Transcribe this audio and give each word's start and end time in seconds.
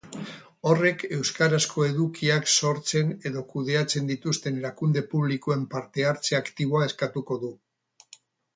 Horrek 0.69 1.03
euskarazko 1.17 1.85
edukiak 1.87 2.49
sortzen 2.53 3.11
edo 3.31 3.45
kudeatzen 3.53 4.09
dituzten 4.13 4.59
erakunde 4.63 5.05
publikoen 5.15 5.69
parte-hartze 5.77 6.39
aktiboa 6.43 6.85
eskatuko 6.91 7.39
du. 7.47 7.55